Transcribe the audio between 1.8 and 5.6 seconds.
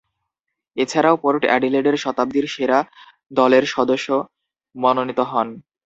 শতাব্দীর সেরা দলের সদস্য মনোনীত হন।